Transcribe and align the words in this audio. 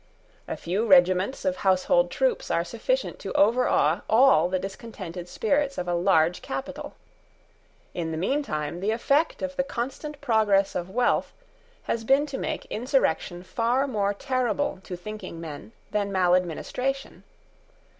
A 0.47 0.57
few 0.57 0.87
regiments 0.87 1.45
of 1.45 1.57
household 1.57 2.09
troops 2.09 2.49
are 2.49 2.63
sufficient 2.63 3.19
to 3.19 3.31
overawe 3.33 4.01
all 4.09 4.49
the 4.49 4.57
discontented 4.57 5.29
spirits 5.29 5.77
of 5.77 5.87
a 5.87 5.93
large 5.93 6.41
capital. 6.41 6.95
In 7.93 8.09
the 8.09 8.17
meantime 8.17 8.79
the 8.79 8.89
effect 8.89 9.43
of 9.43 9.55
the 9.57 9.63
constant 9.63 10.19
progress 10.19 10.73
of 10.73 10.89
wealth 10.89 11.33
has 11.83 12.03
been 12.03 12.25
to 12.25 12.39
make 12.39 12.65
insurrection 12.71 13.43
far 13.43 13.85
more 13.87 14.11
terrible 14.15 14.79
to 14.85 14.95
thinking 14.95 15.39
men 15.39 15.71
than 15.91 16.11
maladministration. 16.11 17.23